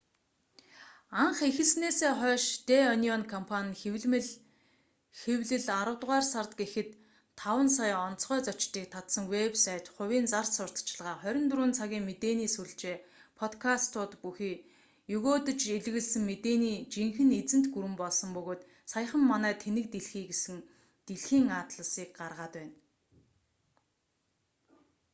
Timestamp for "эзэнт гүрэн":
17.43-17.95